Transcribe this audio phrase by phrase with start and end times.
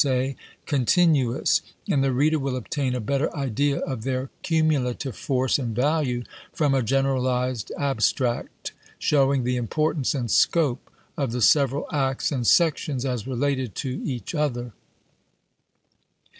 [0.01, 0.45] —7 98 ABKAHAM LINCOLN Chap.
[0.49, 0.65] V.
[0.65, 5.75] say, continuous, and the reader will obtain a better idea of their cumulative force and
[5.75, 6.87] value from a 1862.
[7.67, 13.75] generalized abstract, showing the importance and scope of the several acts and sections as related
[13.75, 14.73] to each other.